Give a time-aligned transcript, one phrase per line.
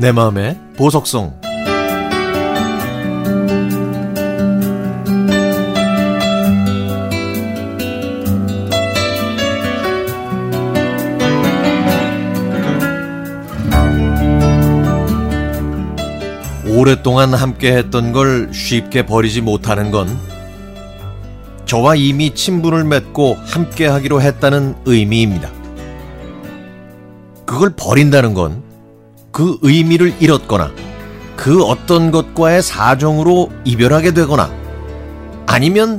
[0.00, 1.38] 내 마음의 보석성
[16.66, 20.08] 오랫동안 함께 했던 걸 쉽게 버리지 못하는 건
[21.66, 25.50] 저와 이미 친분을 맺고 함께 하기로 했다는 의미입니다.
[27.44, 28.69] 그걸 버린다는 건
[29.32, 30.72] 그 의미를 잃었거나
[31.36, 34.50] 그 어떤 것과의 사정으로 이별하게 되거나
[35.46, 35.98] 아니면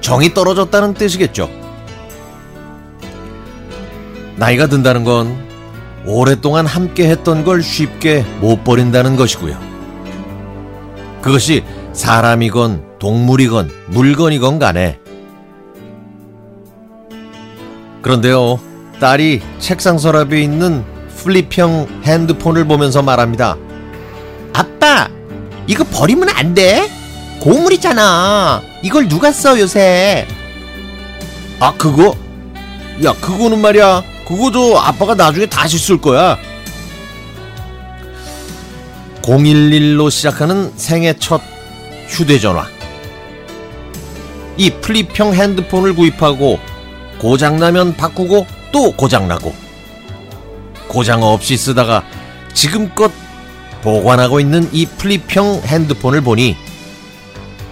[0.00, 1.48] 정이 떨어졌다는 뜻이겠죠.
[4.36, 5.36] 나이가 든다는 건
[6.04, 9.56] 오랫동안 함께 했던 걸 쉽게 못 버린다는 것이고요.
[11.20, 11.62] 그것이
[11.92, 14.98] 사람이건 동물이건 물건이건 간에.
[18.00, 18.58] 그런데요,
[18.98, 20.84] 딸이 책상 서랍에 있는
[21.22, 23.56] 플립형 핸드폰을 보면서 말합니다.
[24.52, 25.08] 아빠,
[25.66, 26.90] 이거 버리면 안 돼?
[27.40, 28.62] 고물이잖아.
[28.82, 30.26] 이걸 누가 써 요새?
[31.60, 32.16] 아, 그거?
[33.04, 34.02] 야, 그거는 말이야.
[34.26, 36.38] 그거 저 아빠가 나중에 다시 쓸 거야.
[39.22, 41.40] 011로 시작하는 생애 첫
[42.08, 42.66] 휴대전화.
[44.56, 46.58] 이 flip형 핸드폰을 구입하고
[47.18, 49.54] 고장나면 바꾸고 또 고장나고
[50.92, 52.04] 고장 없이 쓰다가
[52.52, 53.10] 지금껏
[53.80, 56.54] 보관하고 있는 이 flip형 핸드폰을 보니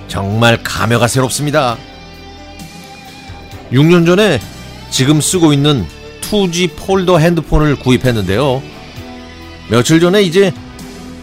[0.08, 1.76] 정말 감회가 새롭습니다.
[3.72, 4.40] 6년 전에
[4.88, 5.86] 지금 쓰고 있는
[6.22, 8.62] 2G 폴더 핸드폰을 구입했는데요.
[9.68, 10.52] 며칠 전에 이제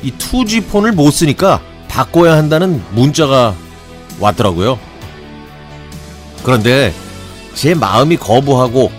[0.04, 3.56] 이 2G 폰을 못 쓰니까 바꿔야 한다는 문자가
[4.20, 4.80] 왔더라고요.
[6.44, 6.94] 그런데
[7.56, 8.92] 제 마음이 거부하고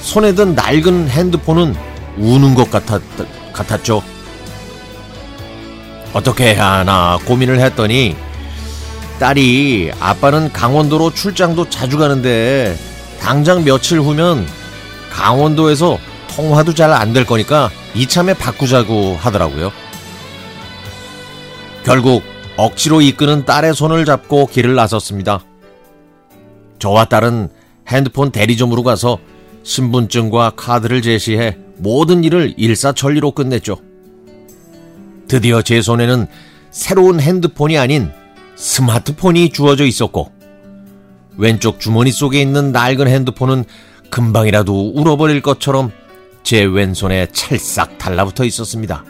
[0.00, 3.00] 손에 든 낡은 핸드폰은 우는 것 같았,
[3.52, 4.02] 같았죠.
[6.12, 8.16] 어떻게 해야 하나 고민을 했더니
[9.18, 12.76] 딸이 아빠는 강원도로 출장도 자주 가는데
[13.20, 14.46] 당장 며칠 후면
[15.10, 15.98] 강원도에서
[16.34, 19.70] 통화도 잘 안 될 거니까 이참에 바꾸자고 하더라고요.
[21.84, 22.22] 결국
[22.56, 25.40] 억지로 이끄는 딸의 손을 잡고 길을 나섰습니다.
[26.78, 27.48] 저와 딸은
[27.88, 29.18] 핸드폰 대리점으로 가서
[29.62, 33.76] 신분증과 카드를 제시해 모든 일을 일사천리로 끝냈죠.
[35.26, 36.26] 드디어 제 손에는
[36.70, 38.10] 새로운 핸드폰이 아닌
[38.54, 40.30] 스마트폰이 주어져 있었고,
[41.36, 43.64] 왼쪽 주머니 속에 있는 낡은 핸드폰은
[44.10, 45.90] 금방이라도 울어버릴 것처럼
[46.42, 49.04] 제 왼손에 찰싹 달라붙어 있었습니다.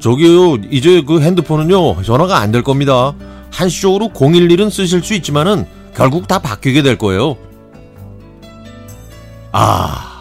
[0.00, 3.14] 저기요, 이제 그 핸드폰은요, 전화가 안 될 겁니다.
[3.52, 7.36] 한시적으로 011은 쓰실 수 있지만은 결국 다 바뀌게 될 거예요.
[9.52, 10.13] 아,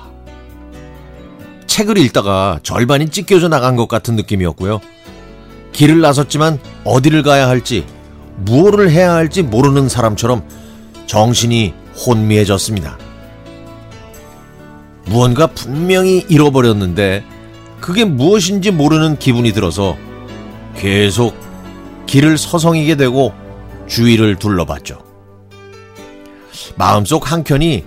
[1.74, 4.80] 책을 읽다가 절반이 찢겨져 나간 것 같은 느낌이었고요.
[5.72, 7.84] 길을 나섰지만 어디를 가야 할지,
[8.38, 10.44] 무엇을 해야 할지 모르는 사람처럼
[11.08, 11.74] 정신이
[12.06, 13.00] 혼미해졌습니다.
[15.08, 17.24] 무언가 분명히 잃어버렸는데
[17.82, 19.98] 그게 무엇인지 모르는 기분이 들어서
[20.78, 21.36] 계속
[22.06, 23.34] 길을 서성이게 되고
[23.88, 25.00] 주위를 둘러봤죠.
[26.76, 27.84] 마음속 한켠이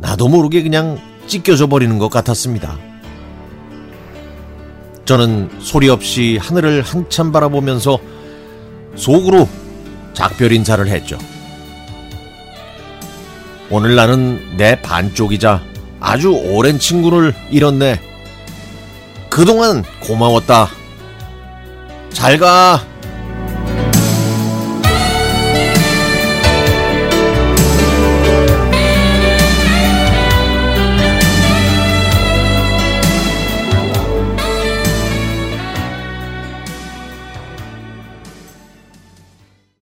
[0.00, 2.91] 나도 모르게 그냥 찢겨져 버리는 것 같았습니다.
[5.04, 7.98] 저는 소리 없이 하늘을 한참 바라보면서
[8.96, 9.48] 속으로
[10.12, 11.18] 작별 인사를 했죠.
[13.70, 15.62] 오늘 나는 내 반쪽이자
[15.98, 18.00] 아주 오랜 친구를 잃었네.
[19.30, 20.68] 그동안 고마웠다.
[22.10, 22.91] 잘 가.